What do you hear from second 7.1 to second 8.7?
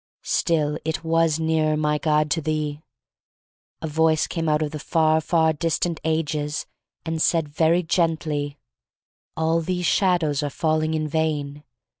said very gently: